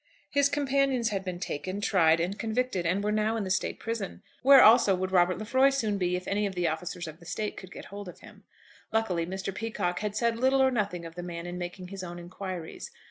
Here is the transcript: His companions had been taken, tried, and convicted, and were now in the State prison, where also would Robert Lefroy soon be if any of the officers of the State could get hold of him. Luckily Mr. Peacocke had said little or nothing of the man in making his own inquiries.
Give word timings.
His 0.31 0.49
companions 0.49 1.09
had 1.09 1.23
been 1.23 1.39
taken, 1.39 1.79
tried, 1.79 2.19
and 2.19 2.39
convicted, 2.39 2.87
and 2.87 3.03
were 3.03 3.11
now 3.11 3.35
in 3.37 3.43
the 3.43 3.51
State 3.51 3.77
prison, 3.77 4.23
where 4.41 4.63
also 4.63 4.95
would 4.95 5.11
Robert 5.11 5.37
Lefroy 5.37 5.69
soon 5.69 5.99
be 5.99 6.15
if 6.15 6.27
any 6.27 6.47
of 6.47 6.55
the 6.55 6.67
officers 6.67 7.07
of 7.07 7.19
the 7.19 7.25
State 7.27 7.55
could 7.55 7.71
get 7.71 7.85
hold 7.93 8.09
of 8.09 8.21
him. 8.21 8.43
Luckily 8.91 9.27
Mr. 9.27 9.53
Peacocke 9.53 9.99
had 9.99 10.15
said 10.15 10.39
little 10.39 10.59
or 10.63 10.71
nothing 10.71 11.05
of 11.05 11.13
the 11.13 11.21
man 11.21 11.45
in 11.45 11.59
making 11.59 11.89
his 11.89 12.03
own 12.03 12.17
inquiries. 12.17 12.89